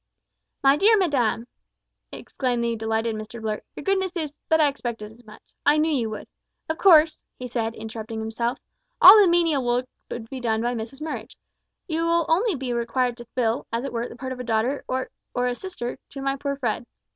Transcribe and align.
"My 0.63 0.77
dear 0.77 0.97
madam," 0.97 1.45
exclaimed 2.11 2.63
the 2.63 2.75
delighted 2.75 3.15
Mr 3.15 3.39
Blurt, 3.39 3.63
"your 3.75 3.83
goodness 3.83 4.17
is 4.17 4.33
but 4.49 4.59
I 4.59 4.67
expected 4.67 5.11
as 5.11 5.23
much. 5.25 5.43
I 5.63 5.77
knew 5.77 5.91
you 5.91 6.09
would. 6.09 6.25
Of 6.67 6.79
course," 6.79 7.21
he 7.37 7.45
said, 7.45 7.75
interrupting 7.75 8.19
himself, 8.19 8.57
"all 8.99 9.21
the 9.21 9.27
menial 9.27 9.63
work 9.63 9.85
will 10.09 10.21
be 10.27 10.39
done 10.39 10.63
by 10.63 10.73
Mrs 10.73 11.01
Murridge. 11.03 11.35
You 11.87 12.01
will 12.01 12.25
be 12.25 12.31
only 12.31 12.73
required 12.73 13.15
to 13.17 13.25
fill, 13.35 13.67
as 13.71 13.85
it 13.85 13.93
were, 13.93 14.09
the 14.09 14.15
part 14.15 14.31
of 14.31 14.39
a 14.39 14.43
daughter 14.43 14.83
or 14.87 15.11
or 15.35 15.45
a 15.45 15.53
sister 15.53 15.99
to 16.09 16.21
my 16.23 16.35
poor 16.35 16.55
Fred. 16.55 16.87